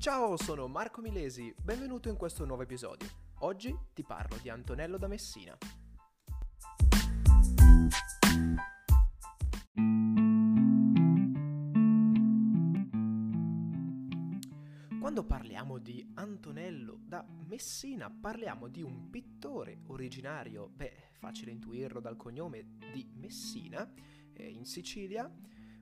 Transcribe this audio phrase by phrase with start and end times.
[0.00, 3.08] Ciao, sono Marco Milesi, benvenuto in questo nuovo episodio.
[3.40, 5.58] Oggi ti parlo di Antonello da Messina.
[15.00, 22.16] Quando parliamo di Antonello da Messina, parliamo di un pittore originario, beh, facile intuirlo dal
[22.16, 23.92] cognome di Messina,
[24.32, 25.28] eh, in Sicilia,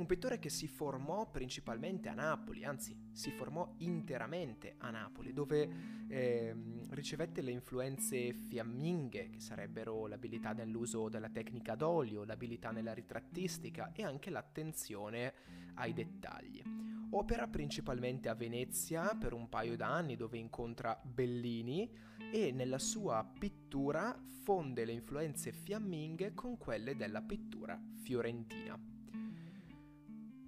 [0.00, 5.68] un pittore che si formò principalmente a Napoli, anzi si formò interamente a Napoli, dove
[6.08, 6.54] eh,
[6.90, 14.02] ricevette le influenze fiamminghe, che sarebbero l'abilità nell'uso della tecnica d'olio, l'abilità nella ritrattistica e
[14.02, 15.34] anche l'attenzione
[15.74, 16.62] ai dettagli.
[17.10, 21.90] Opera principalmente a Venezia per un paio d'anni dove incontra Bellini
[22.32, 28.78] e nella sua pittura fonde le influenze fiamminghe con quelle della pittura fiorentina.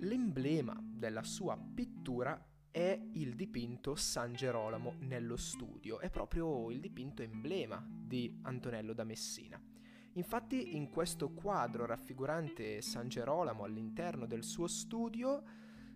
[0.02, 7.22] L'emblema della sua pittura è il dipinto San Gerolamo nello studio, è proprio il dipinto
[7.22, 9.62] emblema di Antonello da Messina.
[10.14, 15.44] Infatti in questo quadro raffigurante San Gerolamo all'interno del suo studio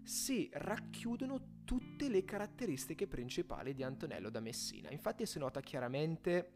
[0.05, 4.89] si racchiudono tutte le caratteristiche principali di Antonello da Messina.
[4.93, 6.53] Infatti si nota chiaramente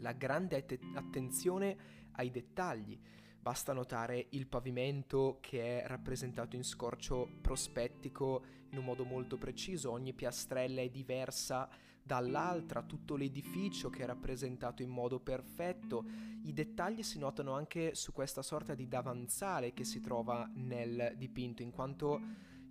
[0.00, 0.62] la grande
[0.94, 1.76] attenzione
[2.12, 3.00] ai dettagli,
[3.46, 9.92] Basta notare il pavimento che è rappresentato in scorcio prospettico in un modo molto preciso,
[9.92, 11.68] ogni piastrella è diversa
[12.02, 16.04] dall'altra, tutto l'edificio che è rappresentato in modo perfetto.
[16.42, 21.62] I dettagli si notano anche su questa sorta di davanzale che si trova nel dipinto,
[21.62, 22.20] in quanto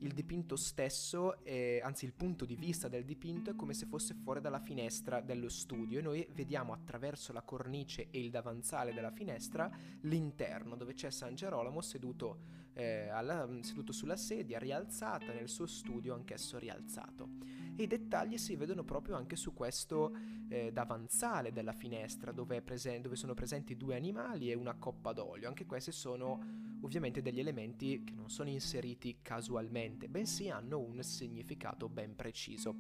[0.06, 4.14] il dipinto stesso, è, anzi il punto di vista del dipinto è come se fosse
[4.14, 9.12] fuori dalla finestra dello studio e noi vediamo attraverso la cornice e il davanzale della
[9.12, 9.70] finestra
[10.02, 12.40] l'interno dove c'è San Gerolamo seduto,
[12.74, 17.30] eh, alla, seduto sulla sedia, rialzata nel suo studio, anch'esso rialzato.
[17.78, 20.16] E i dettagli si vedono proprio anche su questo
[20.48, 25.48] eh, davanzale della finestra dove, presen- dove sono presenti due animali e una coppa d'olio.
[25.48, 26.40] Anche questi sono
[26.82, 32.76] ovviamente degli elementi che non sono inseriti casualmente, bensì hanno un significato ben preciso.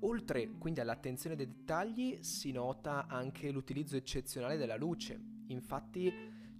[0.00, 6.12] Oltre quindi all'attenzione dei dettagli si nota anche l'utilizzo eccezionale della luce, infatti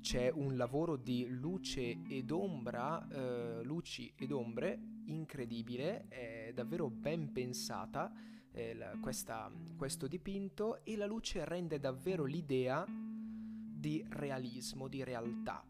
[0.05, 7.33] c'è un lavoro di luce ed ombra, eh, luci ed ombre incredibile, è davvero ben
[7.33, 8.13] pensata
[8.53, 15.65] eh, la, questa, questo dipinto e la luce rende davvero l'idea di realismo, di realtà.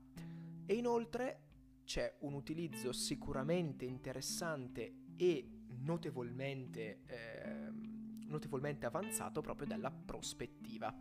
[0.66, 1.42] E inoltre
[1.84, 7.70] c'è un utilizzo sicuramente interessante e notevolmente, eh,
[8.26, 10.92] notevolmente avanzato proprio della prospettiva.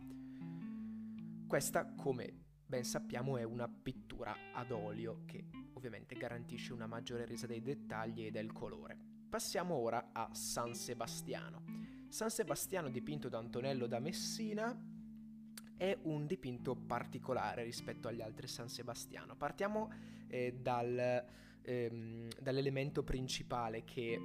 [1.48, 2.42] Questa, come
[2.74, 8.26] ben sappiamo, è una pittura ad olio che ovviamente garantisce una maggiore resa dei dettagli
[8.26, 8.98] e del colore.
[9.28, 11.62] Passiamo ora a San Sebastiano.
[12.08, 14.76] San Sebastiano dipinto da Antonello da Messina
[15.76, 19.36] è un dipinto particolare rispetto agli altri San Sebastiano.
[19.36, 19.92] Partiamo
[20.26, 21.24] eh, dal,
[21.62, 24.18] ehm, dall'elemento principale che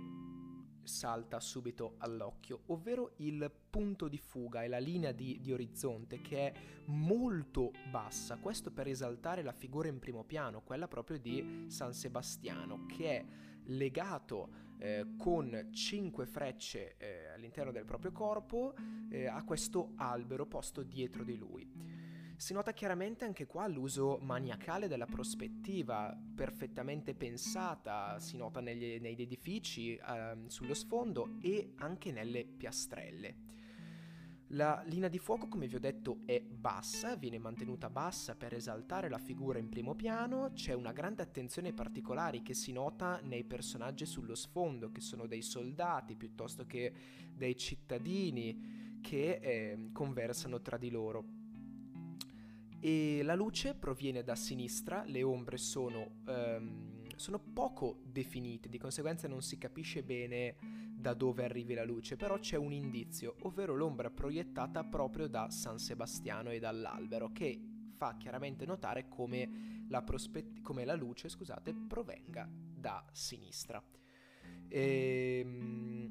[0.90, 6.52] salta subito all'occhio, ovvero il punto di fuga e la linea di, di, orizzonte che
[6.52, 6.54] è
[6.86, 12.86] molto bassa, questo per esaltare la figura in primo piano, quella proprio di San Sebastiano,
[12.88, 13.26] che è
[13.66, 18.74] legato eh, con cinque frecce eh, all'interno del proprio corpo
[19.10, 22.09] eh, a questo albero posto dietro di lui.
[22.40, 29.24] Si nota chiaramente anche qua l'uso maniacale della prospettiva, perfettamente pensata, si nota negli, negli
[29.24, 33.36] edifici, eh, sullo sfondo e anche nelle piastrelle.
[34.52, 39.10] La linea di fuoco, come vi ho detto, è bassa, viene mantenuta bassa per esaltare
[39.10, 43.44] la figura in primo piano, c'è una grande attenzione ai particolari che si nota nei
[43.44, 46.94] personaggi sullo sfondo, che sono dei soldati piuttosto che
[47.34, 51.39] dei cittadini che eh, conversano tra di loro.
[52.82, 59.28] E la luce proviene da sinistra, le ombre sono, um, sono poco definite, di conseguenza
[59.28, 60.56] non si capisce bene
[60.96, 65.78] da dove arrivi la luce, però c'è un indizio, ovvero l'ombra proiettata proprio da San
[65.78, 67.60] Sebastiano e dall'albero, che
[67.96, 73.84] fa chiaramente notare come la, prospett- come la luce scusate, provenga da sinistra.
[74.70, 76.10] Ehm,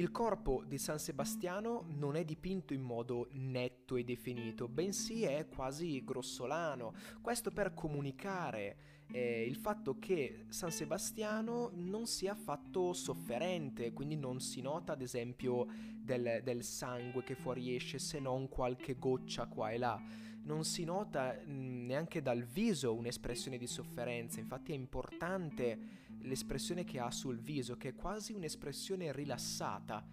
[0.00, 5.46] il corpo di San Sebastiano non è dipinto in modo netto e definito, bensì è
[5.46, 13.92] quasi grossolano, questo per comunicare eh, il fatto che San Sebastiano non sia affatto sofferente,
[13.92, 19.48] quindi non si nota ad esempio del, del sangue che fuoriesce se non qualche goccia
[19.48, 20.02] qua e là.
[20.42, 25.78] Non si nota mm, neanche dal viso un'espressione di sofferenza, infatti è importante
[26.20, 30.06] l'espressione che ha sul viso, che è quasi un'espressione rilassata,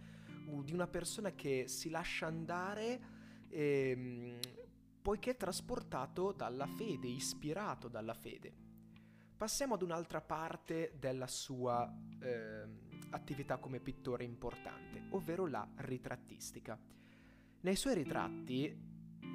[0.63, 3.01] di una persona che si lascia andare
[3.49, 4.39] ehm,
[5.01, 8.53] poiché è trasportato dalla fede, ispirato dalla fede.
[9.37, 12.65] Passiamo ad un'altra parte della sua eh,
[13.11, 16.77] attività come pittore importante, ovvero la ritrattistica.
[17.59, 18.86] Nei suoi ritratti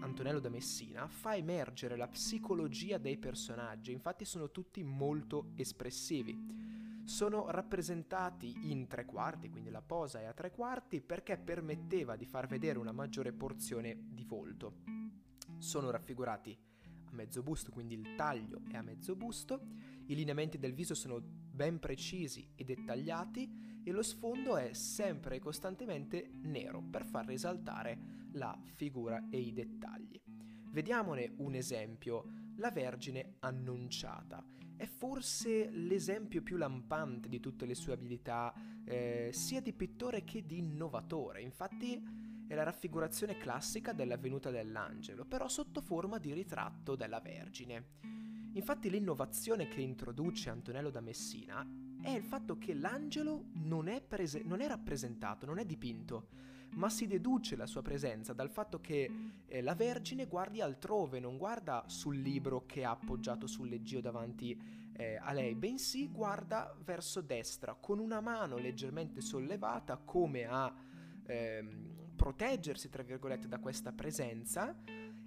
[0.02, 6.60] Antonello da Messina fa emergere la psicologia dei personaggi, infatti sono tutti molto espressivi.
[7.04, 12.26] Sono rappresentati in tre quarti, quindi la posa è a tre quarti, perché permetteva di
[12.26, 14.74] far vedere una maggiore porzione di volto.
[15.58, 16.56] Sono raffigurati
[17.04, 19.60] a mezzo busto, quindi il taglio è a mezzo busto,
[20.06, 25.40] i lineamenti del viso sono ben precisi e dettagliati e lo sfondo è sempre e
[25.40, 28.01] costantemente nero per far risaltare
[28.32, 30.20] la figura e i dettagli.
[30.70, 32.24] Vediamone un esempio,
[32.56, 34.44] la Vergine annunciata.
[34.76, 38.52] È forse l'esempio più lampante di tutte le sue abilità,
[38.84, 41.42] eh, sia di pittore che di innovatore.
[41.42, 42.02] Infatti
[42.46, 48.00] è la raffigurazione classica della venuta dell'angelo, però sotto forma di ritratto della Vergine.
[48.54, 51.66] Infatti l'innovazione che introduce Antonello da Messina
[52.02, 56.28] è il fatto che l'angelo non è, prese- non è rappresentato, non è dipinto,
[56.74, 59.10] ma si deduce la sua presenza dal fatto che
[59.46, 64.58] eh, la Vergine guardi altrove, non guarda sul libro che ha appoggiato sul leggio davanti
[64.94, 70.72] eh, a lei, bensì guarda verso destra, con una mano leggermente sollevata come a
[71.26, 74.76] ehm, proteggersi, tra virgolette, da questa presenza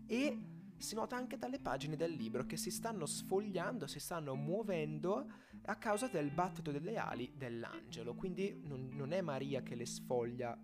[0.08, 0.40] e
[0.78, 5.26] si nota anche dalle pagine del libro che si stanno sfogliando, si stanno muovendo
[5.66, 8.14] a causa del battito delle ali dell'angelo.
[8.14, 10.58] Quindi non, non è Maria che le sfoglia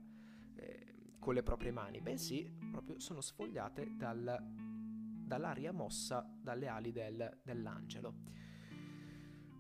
[1.21, 8.15] con le proprie mani, bensì proprio sono sfogliate dal, dall'aria mossa dalle ali del, dell'angelo.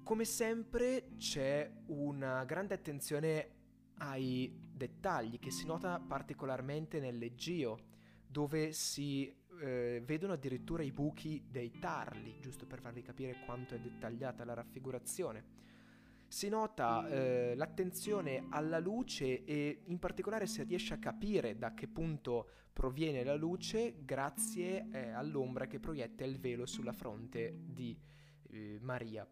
[0.03, 3.59] Come sempre c'è una grande attenzione
[3.99, 7.89] ai dettagli che si nota particolarmente nel leggio,
[8.25, 9.31] dove si
[9.61, 14.55] eh, vedono addirittura i buchi dei tarli, giusto per farvi capire quanto è dettagliata la
[14.55, 15.59] raffigurazione.
[16.31, 21.89] Si nota eh, l'attenzione alla luce e in particolare si riesce a capire da che
[21.89, 27.99] punto proviene la luce grazie eh, all'ombra che proietta il velo sulla fronte di
[28.49, 29.27] eh, Maria.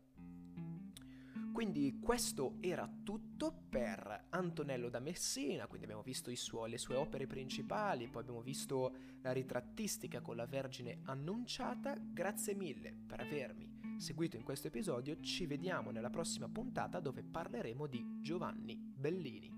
[1.51, 7.27] Quindi questo era tutto per Antonello da Messina, quindi abbiamo visto suo, le sue opere
[7.27, 11.95] principali, poi abbiamo visto la ritrattistica con la Vergine annunciata.
[11.99, 13.69] Grazie mille per avermi
[13.99, 19.51] seguito in questo episodio, ci vediamo nella prossima puntata dove parleremo di Giovanni Bellini.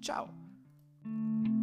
[0.00, 1.53] Ciao!